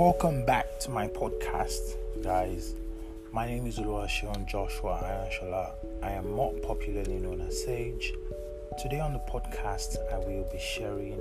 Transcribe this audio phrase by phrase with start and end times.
[0.00, 2.72] Welcome back to my podcast, guys.
[3.32, 5.74] My name is Oluwaseun Joshua Ayanshola.
[6.02, 8.14] I am more popularly known as Sage.
[8.80, 11.20] Today on the podcast, I will be sharing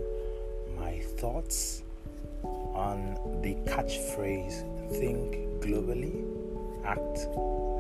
[0.80, 1.84] my thoughts
[2.42, 4.64] on the catchphrase
[4.98, 6.24] think globally,
[6.86, 7.28] act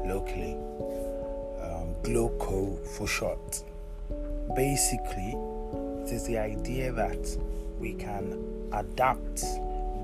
[0.06, 0.58] locally.
[1.64, 3.64] Um, GLOCO for short.
[4.54, 5.34] Basically,
[6.04, 7.38] it is the idea that
[7.80, 9.46] we can adapt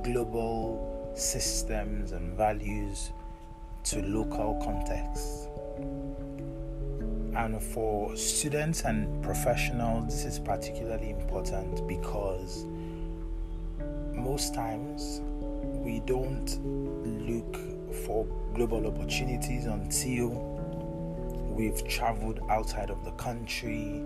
[0.06, 3.12] global systems and values
[3.84, 5.48] to local contexts.
[7.36, 12.66] And for students and professionals, this is particularly important because
[14.14, 15.22] most times
[15.84, 16.60] we don't
[17.28, 17.58] look
[18.06, 20.30] for global opportunities until
[21.50, 24.04] we've traveled outside of the country.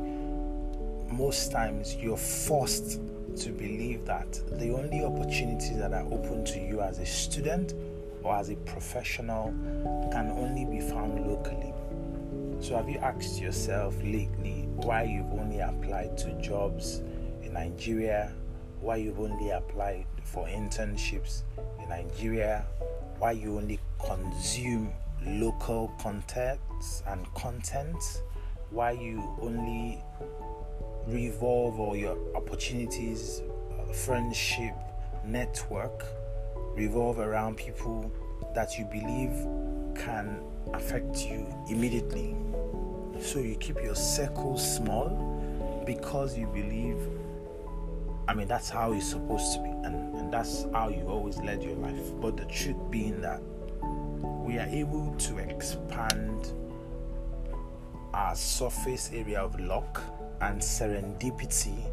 [1.12, 3.02] Most times you're forced
[3.38, 7.74] to believe that the only opportunities that are open to you as a student
[8.24, 9.54] or as a professional
[10.12, 11.74] can only be found locally.
[12.62, 17.02] So, have you asked yourself lately why you've only applied to jobs
[17.42, 18.34] in Nigeria?
[18.82, 21.44] Why you've only applied for internships
[21.82, 22.66] in Nigeria?
[23.20, 24.92] Why you only consume
[25.26, 28.24] local contents and content?
[28.72, 30.04] Why you only
[31.12, 33.42] revolve all your opportunities,
[33.80, 34.74] uh, friendship,
[35.26, 36.06] network
[36.76, 38.12] revolve around people
[38.56, 39.32] that you believe
[39.96, 40.42] can
[40.74, 42.36] affect you immediately.
[43.20, 45.10] So you keep your circle small
[45.86, 46.98] because you believe,
[48.28, 51.64] I mean, that's how it's supposed to be, and, and that's how you always led
[51.64, 52.14] your life.
[52.22, 53.42] But the truth being that
[54.22, 56.54] we are able to expand
[58.14, 60.02] our surface area of luck
[60.42, 61.90] and serendipity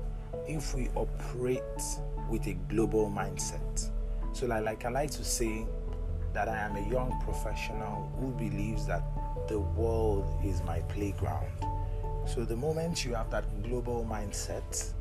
[0.49, 1.63] if we operate
[2.31, 3.91] with a global mindset.
[4.33, 5.67] So, like, like I like to say,
[6.33, 9.03] that I am a young professional who believes that
[9.49, 11.51] the world is my playground.
[12.27, 14.93] So, the moment you have that global mindset,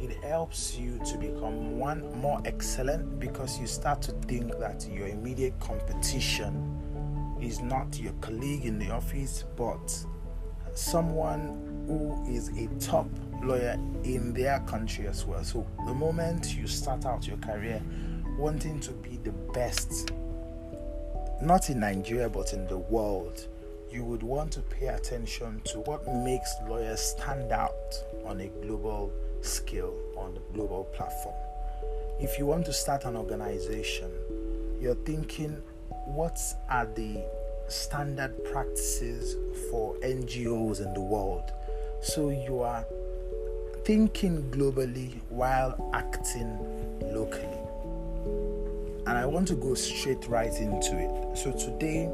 [0.00, 5.08] it helps you to become one more excellent because you start to think that your
[5.08, 10.06] immediate competition is not your colleague in the office, but
[10.74, 13.08] someone who is a top
[13.42, 15.42] lawyer in their country as well.
[15.44, 17.82] So, the moment you start out your career
[18.38, 20.12] wanting to be the best,
[21.42, 23.46] not in Nigeria but in the world,
[23.90, 27.94] you would want to pay attention to what makes lawyers stand out
[28.24, 31.34] on a global scale, on a global platform.
[32.20, 34.10] If you want to start an organization,
[34.80, 35.62] you're thinking,
[36.04, 36.38] what
[36.68, 37.24] are the
[37.70, 39.36] standard practices
[39.70, 41.50] for NGOs in the world?
[42.02, 42.84] So you are
[43.84, 46.58] thinking globally while acting
[47.00, 47.58] locally.
[49.06, 51.38] And I want to go straight right into it.
[51.38, 52.10] So today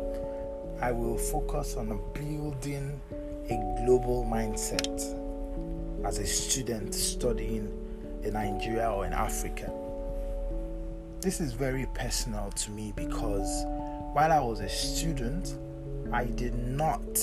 [0.80, 3.00] I will focus on building
[3.50, 4.86] a global mindset
[6.04, 7.72] as a student studying
[8.22, 9.72] in Nigeria or in Africa.
[11.20, 13.64] This is very personal to me because
[14.16, 15.58] while I was a student,
[16.10, 17.20] I did not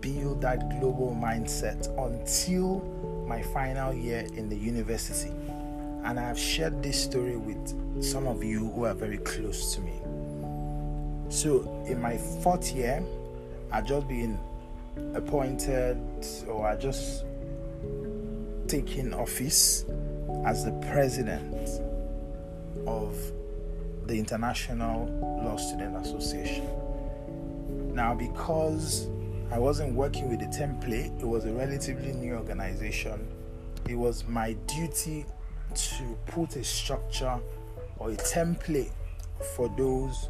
[0.00, 2.80] build that global mindset until
[3.28, 5.30] my final year in the university.
[6.02, 9.92] And I've shared this story with some of you who are very close to me.
[11.28, 13.04] So, in my fourth year,
[13.70, 14.36] I just been
[15.14, 15.96] appointed
[16.48, 17.24] or I just
[18.66, 19.84] taken office
[20.44, 21.80] as the president
[22.88, 23.14] of
[24.06, 25.06] the International
[25.44, 26.68] Law Student Association.
[27.94, 29.08] Now, because
[29.50, 33.28] I wasn't working with a template, it was a relatively new organization.
[33.88, 35.26] It was my duty
[35.74, 37.38] to put a structure
[37.98, 38.92] or a template
[39.54, 40.28] for those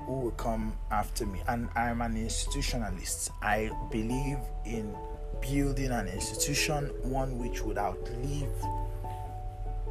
[0.00, 1.40] who will come after me.
[1.48, 3.30] And I'm an institutionalist.
[3.42, 4.94] I believe in
[5.40, 8.50] building an institution, one which would outlive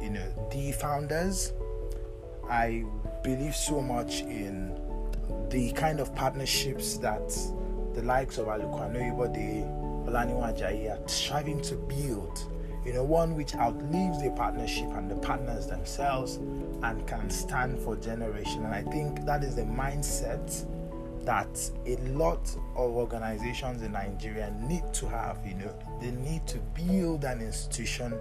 [0.00, 1.52] you know the founders.
[2.48, 2.84] I
[3.22, 4.78] believe so much in
[5.50, 7.28] the kind of partnerships that
[7.94, 12.46] the likes of Aluko Anoyibode, Olaniwun Ajayi are striving to build
[12.88, 16.36] you know, one which outlives the partnership and the partners themselves
[16.82, 18.64] and can stand for generation.
[18.64, 20.64] And I think that is the mindset
[21.24, 25.38] that a lot of organizations in Nigeria need to have.
[25.46, 28.18] You know, they need to build an institution,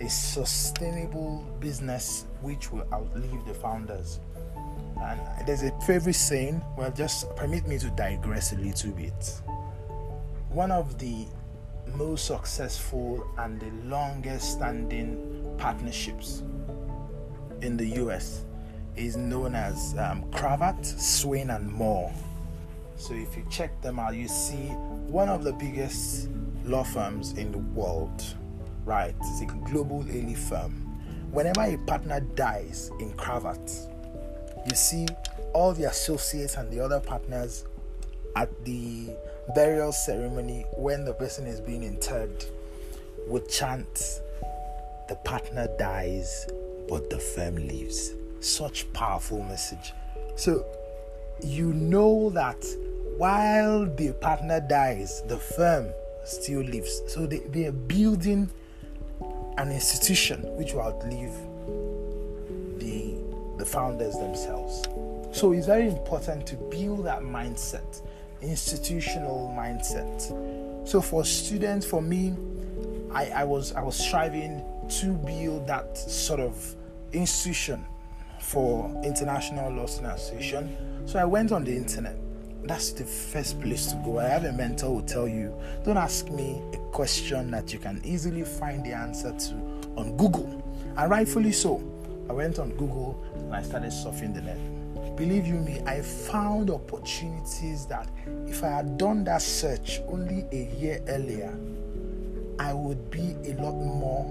[0.00, 4.20] a sustainable business which will outlive the founders.
[5.00, 9.42] And there's a favorite saying, well, just permit me to digress a little bit.
[10.50, 11.26] One of the
[11.94, 16.42] most successful and the longest standing partnerships
[17.60, 18.44] in the US
[18.96, 22.12] is known as um, Cravath, Swaine, and Moore.
[22.96, 24.68] So if you check them out, you see
[25.06, 26.28] one of the biggest
[26.64, 28.22] law firms in the world,
[28.88, 29.14] right?
[29.20, 30.72] It's a global elite firm.
[31.30, 33.88] Whenever a partner dies in Cravath,
[34.66, 35.06] you see
[35.52, 37.66] all the associates and the other partners
[38.34, 39.10] at the
[39.54, 42.44] burial ceremony when the person is being interred
[43.26, 44.20] would chant,
[45.08, 46.46] The partner dies,
[46.88, 48.12] but the firm lives.
[48.40, 49.92] Such powerful message.
[50.36, 50.64] So
[51.42, 52.64] you know that
[53.16, 55.88] while the partner dies, the firm
[56.24, 57.02] still lives.
[57.08, 58.50] So they, they are building
[59.58, 61.34] an institution which will outlive
[62.78, 63.14] the,
[63.58, 64.84] the founders themselves.
[65.36, 68.00] So it's very important to build that mindset,
[68.40, 70.88] institutional mindset.
[70.88, 72.34] So for students, for me,
[73.12, 74.62] I, I was I was striving
[75.00, 76.74] to build that sort of
[77.12, 77.84] institution
[78.40, 81.04] for International Law Association.
[81.06, 82.16] So I went on the internet.
[82.68, 84.18] That's the first place to go.
[84.18, 87.98] I have a mentor who tell you, don't ask me a question that you can
[88.04, 89.54] easily find the answer to
[89.96, 90.62] on Google.
[90.98, 91.82] And rightfully so.
[92.28, 95.16] I went on Google and I started surfing the net.
[95.16, 98.06] Believe you me, I found opportunities that
[98.46, 101.58] if I had done that search only a year earlier,
[102.58, 104.26] I would be a lot more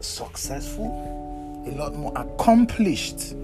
[0.00, 3.34] successful, a lot more accomplished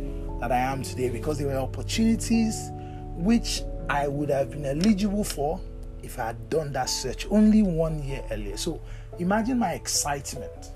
[0.48, 2.70] that I am today because there were opportunities
[3.16, 5.60] which I would have been eligible for
[6.04, 8.56] if I had done that search only one year earlier.
[8.56, 8.80] So
[9.18, 10.70] imagine my excitement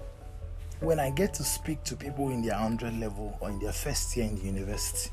[0.81, 4.17] when I get to speak to people in their 100 level or in their first
[4.17, 5.11] year in the university.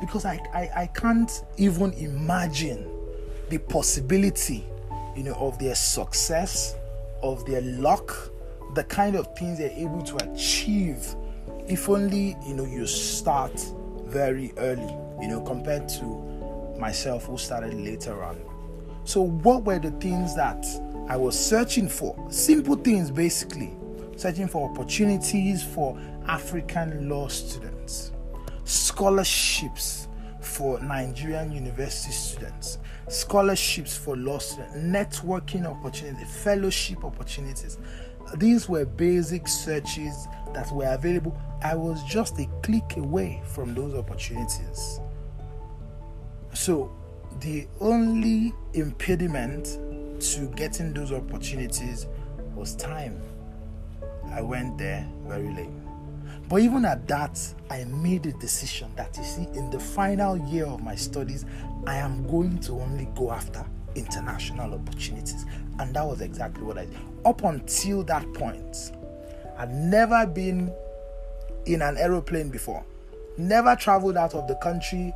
[0.00, 2.90] Because I, I, I can't even imagine
[3.48, 4.66] the possibility,
[5.16, 6.74] you know, of their success,
[7.22, 8.14] of their luck,
[8.74, 11.14] the kind of things they're able to achieve
[11.72, 13.58] if only you know you start
[14.04, 16.04] very early you know compared to
[16.78, 18.38] myself who started later on.
[19.04, 20.64] So what were the things that
[21.08, 22.14] i was searching for?
[22.30, 23.72] Simple things basically.
[24.16, 25.98] Searching for opportunities for
[26.28, 28.12] african law students
[28.64, 30.06] scholarships
[30.40, 32.78] for nigerian university students
[33.08, 37.78] scholarships for law students networking opportunities fellowship opportunities
[38.36, 41.38] these were basic searches that were available.
[41.62, 45.00] I was just a click away from those opportunities.
[46.54, 46.92] So,
[47.40, 49.78] the only impediment
[50.20, 52.06] to getting those opportunities
[52.54, 53.20] was time.
[54.30, 55.68] I went there very late.
[56.48, 57.40] But even at that,
[57.70, 61.44] I made a decision that you see, in the final year of my studies,
[61.86, 63.64] I am going to only go after
[63.94, 65.44] international opportunities.
[65.78, 66.98] And that was exactly what I did.
[67.24, 68.92] Up until that point,
[69.58, 70.72] I'd never been
[71.66, 72.84] in an aeroplane before,
[73.36, 75.14] never traveled out of the country,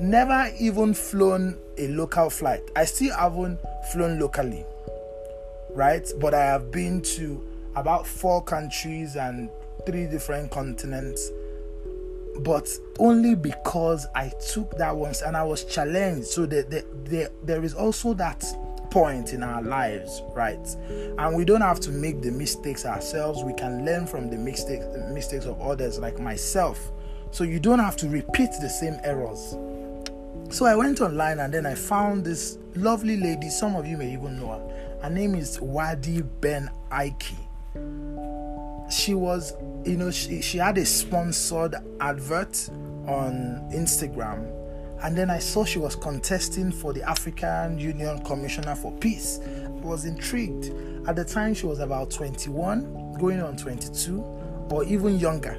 [0.00, 2.62] never even flown a local flight.
[2.76, 3.58] I still haven't
[3.92, 4.64] flown locally,
[5.70, 6.06] right?
[6.20, 7.42] But I have been to
[7.74, 9.50] about four countries and
[9.86, 11.30] three different continents
[12.40, 12.68] but
[12.98, 16.26] only because I took that once and I was challenged.
[16.28, 18.44] So there, there, there, there is also that
[18.90, 20.64] point in our lives, right?
[21.18, 23.42] And we don't have to make the mistakes ourselves.
[23.42, 26.92] We can learn from the mistakes mistakes of others, like myself.
[27.30, 29.56] So you don't have to repeat the same errors.
[30.50, 33.50] So I went online and then I found this lovely lady.
[33.50, 34.98] Some of you may even know her.
[35.02, 37.45] Her name is Wadi Ben Aiki
[38.96, 39.52] she was
[39.84, 42.68] you know she, she had a sponsored advert
[43.06, 44.52] on instagram.
[45.02, 49.40] And then i saw she was contesting for the african union commissioner for peace.
[49.64, 50.72] I was intrigued.
[51.06, 54.20] At the time she was about 21 going on 22
[54.70, 55.58] or even younger.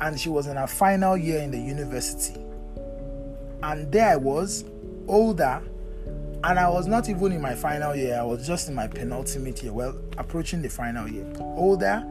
[0.00, 2.40] And she was in her final year in the university.
[3.62, 4.64] And there i was
[5.08, 5.62] older
[6.44, 9.62] and I was not even in my final year, I was just in my penultimate
[9.62, 11.24] year, well, approaching the final year.
[11.38, 12.04] Older,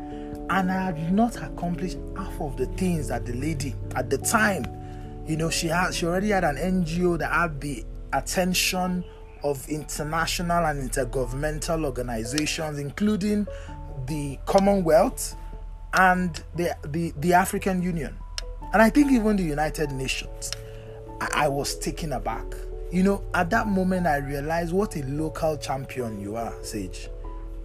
[0.49, 4.65] and I had not accomplished half of the things that the lady at the time,
[5.27, 9.03] you know, she had she already had an NGO that had the attention
[9.43, 13.47] of international and intergovernmental organizations, including
[14.07, 15.35] the Commonwealth
[15.93, 18.17] and the, the, the African Union.
[18.73, 20.51] And I think even the United Nations.
[21.19, 22.45] I, I was taken aback.
[22.91, 27.09] You know, at that moment, I realized what a local champion you are, Sage.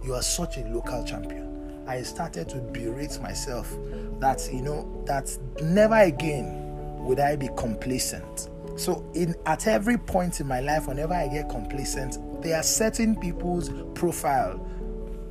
[0.03, 1.56] You are such a local champion.
[1.87, 3.75] I started to berate myself
[4.19, 6.63] that you know that never again
[7.05, 8.49] would I be complacent.
[8.75, 13.15] So in at every point in my life, whenever I get complacent, there are certain
[13.15, 14.65] people's profile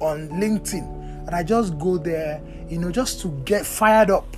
[0.00, 4.36] on LinkedIn and I just go there, you know, just to get fired up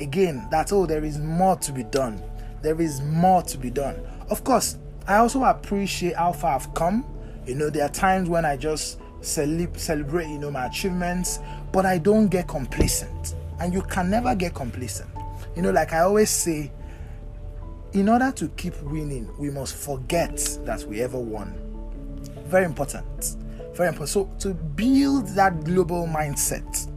[0.00, 0.46] again.
[0.50, 2.22] That oh, there is more to be done.
[2.62, 4.00] There is more to be done.
[4.30, 7.04] Of course, I also appreciate how far I've come.
[7.46, 11.40] You know, there are times when I just celebrate, you know, my achievements,
[11.72, 13.34] but I don't get complacent.
[13.60, 15.10] And you can never get complacent.
[15.56, 16.70] You know, like I always say,
[17.92, 21.54] in order to keep winning, we must forget that we ever won.
[22.46, 23.36] Very important.
[23.74, 24.08] Very important.
[24.08, 26.88] So, to build that global mindset,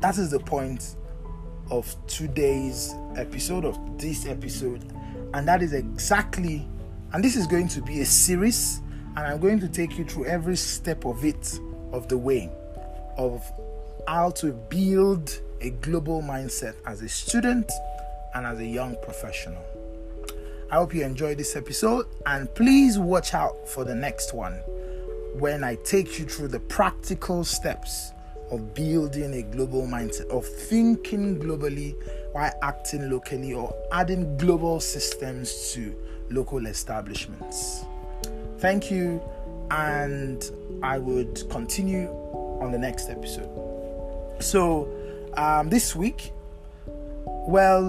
[0.00, 0.96] that is the point
[1.70, 4.84] of today's episode, of this episode.
[5.34, 6.66] And that is exactly,
[7.12, 8.80] and this is going to be a series,
[9.16, 11.58] and I'm going to take you through every step of it,
[11.92, 12.50] of the way,
[13.16, 13.42] of
[14.06, 17.70] how to build a global mindset as a student
[18.34, 19.62] and as a young professional.
[20.70, 24.54] I hope you enjoyed this episode and please watch out for the next one
[25.34, 28.12] when I take you through the practical steps
[28.50, 31.94] of building a global mindset, of thinking globally
[32.32, 35.94] while acting locally, or adding global systems to
[36.30, 37.84] local establishments.
[38.60, 39.22] Thank you,
[39.70, 40.48] and
[40.82, 42.08] I would continue
[42.60, 43.48] on the next episode.
[44.40, 44.88] So,
[45.36, 46.32] um, this week,
[47.24, 47.84] well,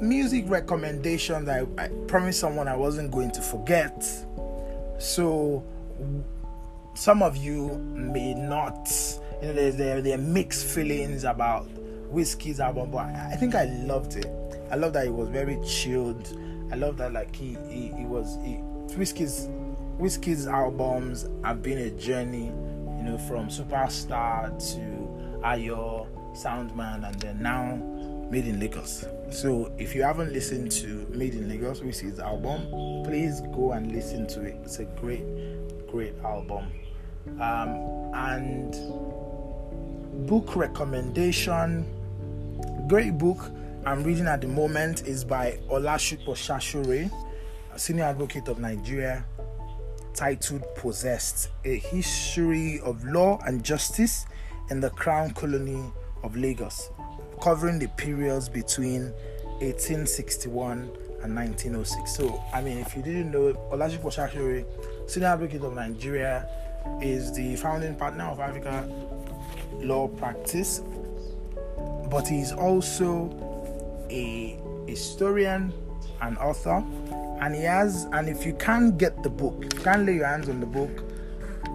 [0.00, 4.04] music recommendations I, I promised someone I wasn't going to forget.
[4.98, 5.64] So
[6.94, 8.88] some of you may not
[9.40, 11.68] you know there's there, are mixed feelings about
[12.12, 14.26] Wizkid's album, but I think I loved it.
[14.70, 16.38] I love that it was very chilled.
[16.72, 18.60] I love that like he he, he was he,
[18.96, 19.48] Wizkid's
[19.98, 27.40] Wizkid's albums have been a journey, you know, from Superstar to Ayo, Soundman, and then
[27.40, 27.76] now
[28.30, 29.06] Made in Lagos.
[29.30, 32.62] So if you haven't listened to Made in Lagos, which is album,
[33.04, 34.56] please go and listen to it.
[34.64, 35.24] It's a great,
[35.88, 36.66] great album.
[37.40, 38.72] Um, and
[40.26, 41.86] book recommendation,
[42.88, 43.50] great book
[43.86, 47.23] I'm reading at the moment is by Olasupo Shashore, a
[47.76, 49.24] senior advocate of Nigeria,
[50.14, 54.26] titled Possessed: A History of Law and Justice
[54.70, 55.82] in the Crown Colony
[56.22, 56.90] of Lagos
[57.40, 59.12] covering the periods between
[59.60, 60.90] 1861
[61.22, 62.16] and 1906.
[62.16, 64.64] So, I mean, if you didn't know, Olasupo Shashore,
[65.08, 66.48] Senior Advocate of Nigeria,
[67.00, 68.88] is the founding partner of Africa
[69.74, 70.80] Law Practice,
[72.10, 75.72] but he's also a historian
[76.20, 76.82] and author.
[77.44, 80.48] And he has, and if you can't get the book, you can't lay your hands
[80.48, 81.04] on the book,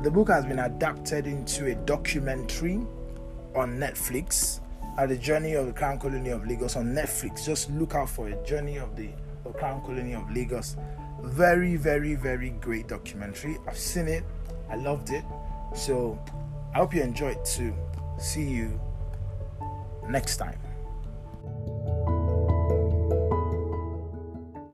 [0.02, 2.80] the book has been adapted into a documentary
[3.54, 4.62] on Netflix
[4.98, 7.46] at the journey of the Crown Colony of Lagos on Netflix.
[7.46, 9.10] Just look out for a journey of the,
[9.44, 10.76] the Crown Colony of Lagos.
[11.22, 13.60] Very, very, very great documentary.
[13.68, 14.24] I've seen it.
[14.72, 15.24] I loved it.
[15.76, 16.20] So
[16.74, 17.76] I hope you enjoyed too.
[18.18, 18.82] See you
[20.08, 20.58] next time.